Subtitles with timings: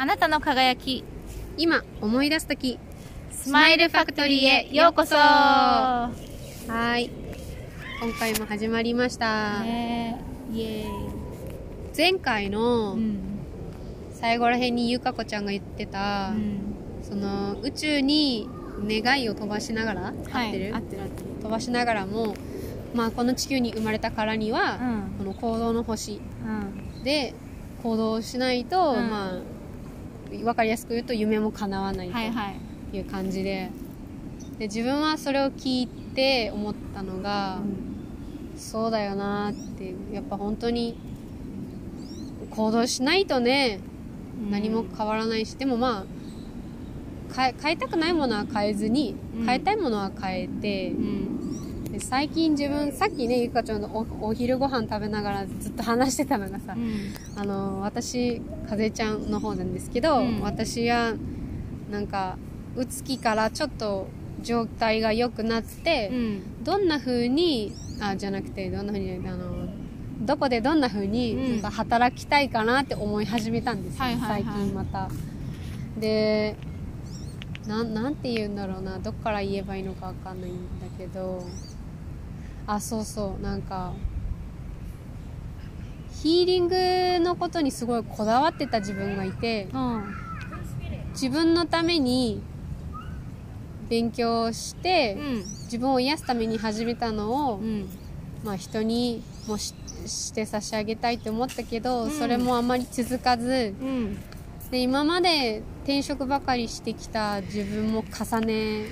[0.00, 1.04] あなたの輝き。
[1.58, 2.78] 今思い出す時。
[3.32, 5.14] スマイルファクトリーへようこそ。
[5.14, 7.10] はーい。
[8.00, 10.18] 今回も始まりました、ね。
[10.54, 10.90] イエーイ。
[11.94, 13.18] 前回のうん。
[14.14, 16.60] 最後らへんにゆかこちゃんが言ってた、うん。
[17.02, 18.48] その宇宙に
[18.82, 21.02] 願いを飛ばしながら、はい合ってる合ってる。
[21.42, 22.34] 飛ばしながらも
[22.94, 25.18] まあこの地球に生まれたからには、うん。
[25.18, 27.04] この行動の星うん。
[27.04, 27.34] で
[27.82, 29.10] 行動しないと、うん。
[29.10, 29.59] まあ
[30.38, 32.96] 分かりやすく言うと夢も叶わないとはいはい。
[32.96, 33.70] いう感じで。
[34.58, 37.60] で自分はそれを聞いて思ったのが、
[38.56, 40.96] そうだよなってやっぱ本当に
[42.50, 43.80] 行動しないとね
[44.50, 46.04] 何も変わらないし、でもまあ
[47.34, 49.46] 変え変えたくないものは変えずに、うん。
[49.46, 51.26] 変えたいものは変えてう、ん。
[51.68, 51.69] で
[52.00, 53.88] 最近自分さっきねゆかちゃんの
[54.20, 57.14] おお昼ご飯食べながらずっと話してたのがさ、うん。
[57.36, 60.40] あの私風ちゃんの方なんですけど、うん。
[60.40, 61.14] 私は
[61.90, 62.36] なんか
[62.76, 64.08] うつきからちょっと
[64.42, 66.64] 状態が良くなって、うん。
[66.64, 69.68] どんな風にあじゃなくてどんな風にあの
[70.22, 74.42] どこでどんな風に働きたいかなって思い始めたんですよ、はいはいはい。
[74.44, 75.08] 最近また。
[75.98, 76.56] で
[77.66, 81.46] なんなんて言うんだろうなどっから言えばいいのかわかんないんだけど
[82.70, 83.42] あそうそう。
[83.42, 83.92] なんか
[86.22, 90.14] ヒーリングのことにすごいこだわってた自分がいてうん。
[91.10, 92.40] 自分のために
[93.88, 95.18] 勉強して、
[95.64, 97.88] 自分を癒すために始めたのを、うん。
[98.44, 99.74] まあ、人にもし
[100.06, 102.10] して差し上げたいって思ったけど、うん。
[102.12, 104.16] それもあまり続かずうん。
[104.70, 108.84] で今まで転職ばかりしてきた自分も重ね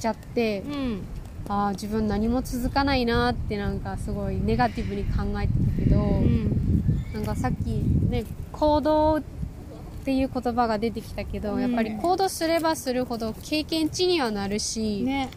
[0.00, 1.02] ちゃって、うん
[1.48, 6.66] ああ自分何も続かないなってなんかすごいネガティブに考えてたけど、うん
[7.14, 7.68] なんかさっき
[8.10, 9.22] ね行動っ
[10.04, 11.60] ていう言葉が出てきたけど、うん。
[11.60, 15.30] やっぱり行動すればするほど経験値にはなるし、ね。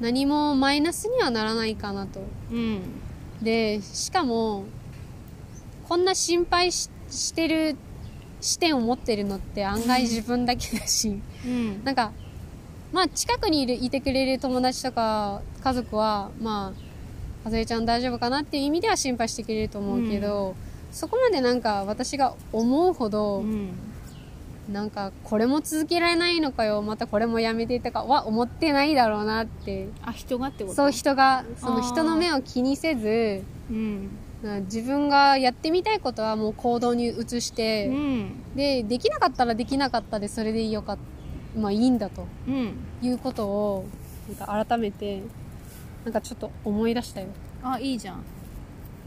[0.00, 2.20] 何もマイナスにはならないかなと。
[2.50, 2.80] うん。
[3.42, 4.64] でしかも
[5.88, 7.76] こんな心配ししてる
[8.40, 11.84] 視点を持ってるのって案外自分だけだし、うん。
[11.84, 12.12] なんか
[12.92, 20.54] まあ近くにいるいてくれる友達とか家族はまあかずえちゃん大丈夫かなっていう意味では心配してくれると思うけど、
[20.90, 23.70] そこまでなんか私が思うほど、うん。
[24.70, 29.88] なんかこれも続けられないのかよまたこれもやめてとかは思ってないだろうなって。
[30.02, 30.76] あ人がってこと？
[30.76, 34.10] そう人がその人の目を気にせずうん。
[34.42, 38.54] な自分がやってみたいことはもう行動に移して、うん。
[38.54, 40.98] でできなかったらできなかったでそれでよかっ
[41.56, 42.72] まあいいんだとうん。
[43.02, 43.86] いうことを
[44.28, 45.22] なんか改めて
[46.04, 47.28] なんかちょっと思い出したよ。
[47.62, 48.24] あいいじゃん。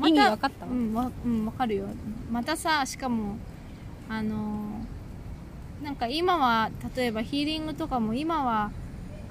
[0.06, 1.86] 意味わかったうんわうんわかるよ。
[2.31, 3.38] またさしかも
[4.09, 8.72] あのーなんか今は例えばヒーリングとかも今は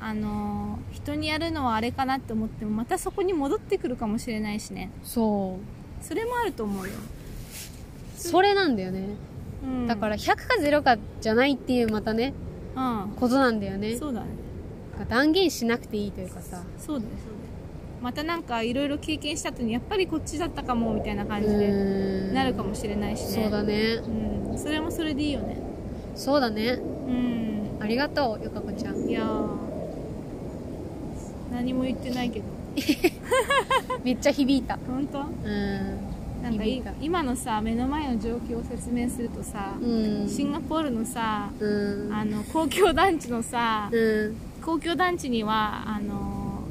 [0.00, 4.90] あのー人にやるのはあれかなって思ってもまたそこに戻ってくるかもしれないしね。
[5.02, 6.04] そう。
[6.04, 6.94] それもあると思うよ、
[8.16, 9.06] それなんだよね、
[9.64, 12.34] うん、だから100か0かじゃないっていうまたね。
[12.46, 13.96] うんことなんだよね。
[13.96, 14.26] そうだね。
[15.08, 16.62] 断言しなくていいというかさ。
[16.78, 17.10] そうだよ。
[17.16, 17.42] そうだよ。
[18.02, 23.42] またなんかいろいろ経験した後にやっぱりこっちだったかもみたいな感じでなるかもしれないしね。
[23.44, 24.00] そうだね。
[24.50, 25.56] うん、それもそれでいいよね。
[26.14, 26.72] そうだね。
[26.72, 27.78] うん。
[27.80, 29.08] ありがとうよかこちゃん。
[29.08, 29.46] いやー。
[31.52, 32.46] 何も言ってないけど。
[34.02, 34.78] めっちゃ響いた。
[34.86, 35.20] 本当？
[35.20, 36.11] うん
[36.42, 36.64] なんか
[37.00, 39.86] 今のさ目の前の状況を説明するとさ、う
[40.24, 40.28] ん。
[40.28, 42.12] シンガポールのさうん。
[42.12, 44.36] あの公共団地のさ、うん。
[44.60, 46.64] 公共団地にはあの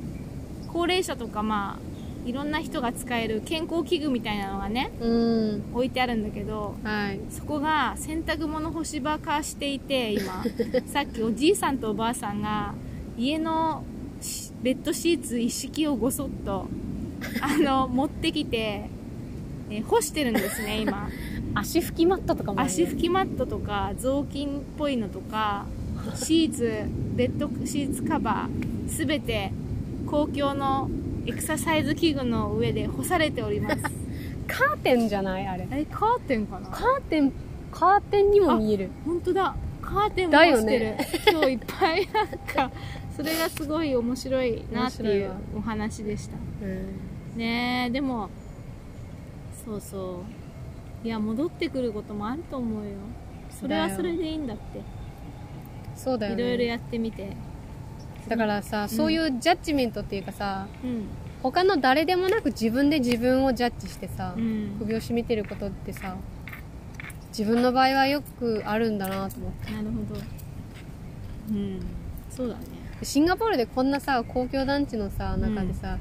[0.68, 5.08] 高齢者とかまあいろんな人が使える健康器具みたいなのがねう
[5.56, 5.64] ん。
[5.74, 7.20] 置いてあるんだけどはい。
[7.30, 10.44] そこが洗濯物干し場化していて今。
[10.88, 12.74] さっきおじいさんとおばあさんが
[13.18, 13.84] 家の
[14.20, 16.68] しベッドシーツ一式をごそっと
[17.42, 18.90] あの持ってきて、
[19.72, 21.10] えー干してるんですね今。
[21.56, 25.66] 足拭きマットとかもある足拭きマットとか雑巾っぽいのとか
[26.16, 26.84] シーツ
[27.16, 29.52] ベッドシーツカバーすべて
[30.06, 30.90] 公共の
[31.26, 33.82] エクササイズ器具の上で干されております。
[34.48, 35.48] カーテンじゃない？
[35.48, 35.68] あれ。
[35.72, 36.68] あれカーテンかな？
[36.70, 37.32] カーテン
[37.72, 38.90] カーテンにも見える。
[39.06, 39.56] 本当だ。
[39.82, 40.98] カーテンも干してる、ね。
[41.32, 42.08] 今日いっぱい。
[42.12, 42.28] なん
[42.70, 42.72] か
[43.16, 46.38] それがすごい面白いなっていうお話でした。
[46.64, 47.38] うん。
[47.38, 48.30] ねえでも
[49.66, 50.24] そうそ
[51.04, 51.08] う。
[51.08, 52.92] いや戻ってくることもあると思うよ。
[53.50, 54.82] それはそれでいいんだって。
[55.96, 56.44] そうだよね。
[56.44, 57.36] いろいろやってみて。
[58.28, 61.06] だからさ、そういうジャッジメントっていうかさうん。
[61.42, 64.76] 他の誰でもなく自分で自分をジャッジしてさ、うん。
[64.80, 66.16] 首を絞めてることってさ
[67.30, 69.72] 自分の場合はよくあるんだなと思って。
[69.72, 70.22] なるほど。
[71.50, 71.80] うん。
[72.30, 72.62] そうだね。
[73.04, 75.98] シンガポールでこんなさ公共団地のさ中でさ、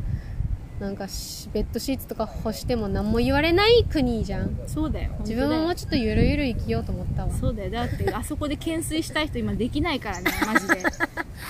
[0.81, 4.59] なんかしベッドシーツとか干しても何も言われない国じゃん。
[4.67, 7.33] そうだよ自分ももうちょっとゆるゆる生きようと思ったわ。
[7.33, 7.71] そうだよ。
[7.71, 10.83] だってあそこで懸垂したい人今できないからね マジで。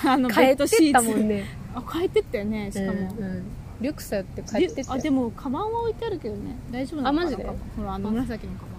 [0.05, 1.45] あの帰ってったもんね。
[1.75, 3.45] あ帰ってったよねしかも、うんうん。
[3.81, 6.57] リュック背負って帰ってったあでもカバンは置いてあるけどね。
[6.71, 7.45] 大丈夫なのかなあマジで？
[7.45, 8.71] ほらあの紫のカ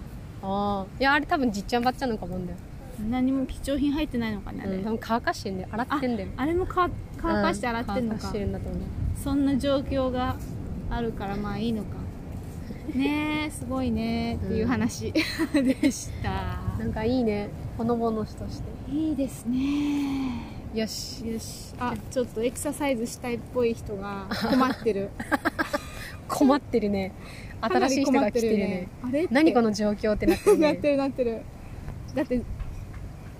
[0.44, 2.58] ああいやあれ多分じっちゃんばっちゃんのかもんだよ、
[2.98, 5.68] バン何も貴重品入ってないのかねあれ、うん、多分乾かしてんだよ。
[5.70, 6.28] 洗ってんだよ。
[6.36, 8.02] あれもか乾かして洗ってんのか。
[8.02, 8.80] うん乾かしてるんだと思う
[9.16, 10.36] そんな状況が
[10.90, 12.02] あるからまあいいのか。
[12.94, 14.36] ねえすごいね。
[14.36, 17.48] っていう話でした、なんかいいね。
[17.78, 18.92] ほのぼのしとして。
[18.92, 20.42] いいですね。
[20.74, 21.26] よし。
[21.26, 21.74] よし。
[21.78, 25.10] あちょっとエクササイズしたいっぽい人が 困ってる。
[26.28, 27.12] 困ってるね。
[27.60, 28.88] 新しい人が来てるね。
[29.02, 30.72] あれって何この状況ってなってるね。
[30.72, 31.42] なってるなってる。
[32.14, 32.42] だって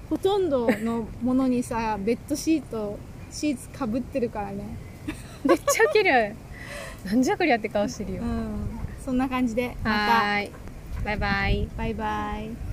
[0.09, 2.99] ほとんどのものにさベッドシート
[3.31, 4.65] シーツかぶってるからね
[5.45, 6.35] めっちゃウケる
[7.05, 8.23] なんじゃこりゃって顔してるよ。
[8.23, 8.69] うん。
[9.05, 10.51] そんな感じでまはーい。
[11.05, 11.67] バイバイ。
[11.67, 12.72] たバイバイ